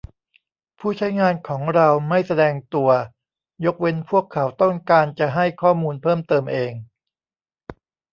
[0.79, 2.89] ผู้ใช้งานของเราไม่แสดงตัว
[3.65, 6.73] ยกเว้นพวกเขาต้องการจะให้ข้อมูลเพิ่มเติมเอง